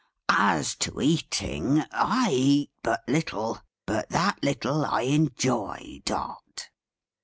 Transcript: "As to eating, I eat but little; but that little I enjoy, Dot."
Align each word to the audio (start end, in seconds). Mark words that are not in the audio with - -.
"As 0.29 0.73
to 0.77 0.99
eating, 0.99 1.83
I 1.91 2.31
eat 2.31 2.71
but 2.81 3.03
little; 3.07 3.61
but 3.85 4.09
that 4.09 4.39
little 4.43 4.83
I 4.83 5.01
enjoy, 5.01 6.01
Dot." 6.05 6.69